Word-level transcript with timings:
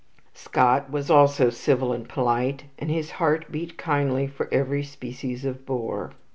Scott 0.33 0.89
was 0.89 1.11
also 1.11 1.51
civil 1.51 1.93
and 1.93 2.09
polite, 2.09 2.63
and 2.79 2.89
his 2.89 3.11
heart 3.21 3.51
beat 3.51 3.77
kindly 3.77 4.25
for 4.25 4.51
every 4.51 4.81
species 4.81 5.45
of 5.45 5.63
bore. 5.63 6.09